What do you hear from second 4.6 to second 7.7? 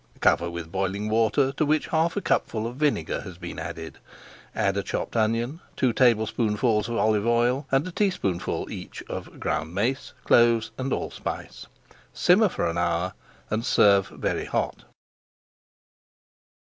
a chopped onion, two tablespoonfuls of olive oil,